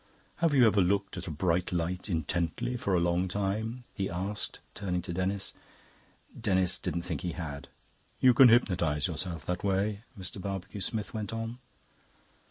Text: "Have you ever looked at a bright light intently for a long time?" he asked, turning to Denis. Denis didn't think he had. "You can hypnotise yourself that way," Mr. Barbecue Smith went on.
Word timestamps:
"Have 0.37 0.55
you 0.55 0.65
ever 0.65 0.81
looked 0.81 1.15
at 1.17 1.27
a 1.27 1.29
bright 1.29 1.71
light 1.71 2.09
intently 2.09 2.75
for 2.75 2.95
a 2.95 2.99
long 2.99 3.27
time?" 3.27 3.83
he 3.93 4.09
asked, 4.09 4.59
turning 4.73 5.03
to 5.03 5.13
Denis. 5.13 5.53
Denis 6.35 6.79
didn't 6.79 7.03
think 7.03 7.21
he 7.21 7.33
had. 7.33 7.67
"You 8.19 8.33
can 8.33 8.49
hypnotise 8.49 9.05
yourself 9.05 9.45
that 9.45 9.63
way," 9.63 10.01
Mr. 10.19 10.41
Barbecue 10.41 10.81
Smith 10.81 11.13
went 11.13 11.31
on. 11.31 11.59